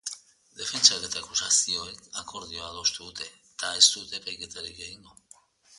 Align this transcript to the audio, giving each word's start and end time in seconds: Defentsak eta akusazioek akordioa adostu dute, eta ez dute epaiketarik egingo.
Defentsak 0.61 1.03
eta 1.07 1.21
akusazioek 1.25 2.01
akordioa 2.23 2.71
adostu 2.73 3.11
dute, 3.11 3.31
eta 3.53 3.75
ez 3.83 3.87
dute 3.93 4.23
epaiketarik 4.23 4.87
egingo. 4.89 5.19